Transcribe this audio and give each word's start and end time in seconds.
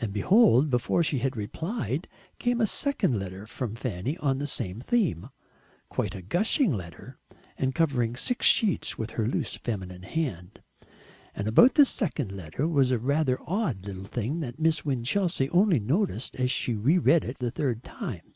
And 0.00 0.12
behold! 0.12 0.70
before 0.70 1.04
she 1.04 1.20
had 1.20 1.36
replied, 1.36 2.08
came 2.40 2.60
a 2.60 2.66
second 2.66 3.16
letter 3.16 3.46
from 3.46 3.76
Fanny 3.76 4.16
on 4.16 4.38
the 4.38 4.46
same 4.48 4.80
theme, 4.80 5.30
quite 5.88 6.16
a 6.16 6.20
gushing 6.20 6.72
letter, 6.74 7.20
and 7.56 7.72
covering 7.72 8.16
six 8.16 8.44
sheets 8.44 8.98
with 8.98 9.12
her 9.12 9.28
loose 9.28 9.54
feminine 9.54 10.02
hand. 10.02 10.62
And 11.32 11.46
about 11.46 11.76
this 11.76 11.90
second 11.90 12.32
letter 12.32 12.66
was 12.66 12.90
a 12.90 12.98
rather 12.98 13.38
odd 13.46 13.86
little 13.86 14.02
thing 14.02 14.40
that 14.40 14.58
Miss 14.58 14.84
Winchelsea 14.84 15.48
only 15.50 15.78
noticed 15.78 16.34
as 16.34 16.50
she 16.50 16.74
re 16.74 16.98
read 16.98 17.24
it 17.24 17.38
the 17.38 17.52
third 17.52 17.84
time. 17.84 18.34